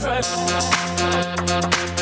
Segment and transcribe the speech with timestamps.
[0.00, 1.97] Right.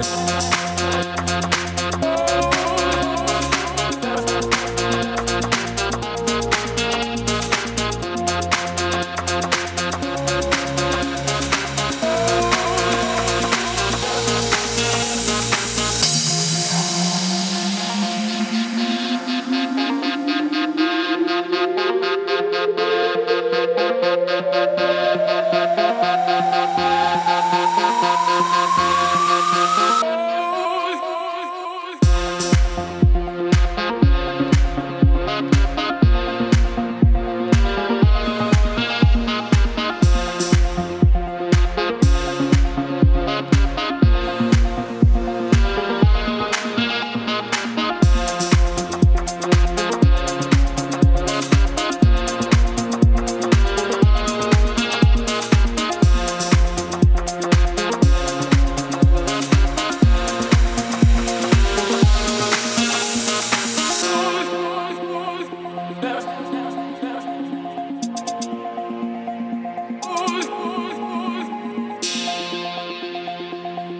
[0.00, 0.57] Bye.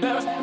[0.08, 0.37] embarrassed.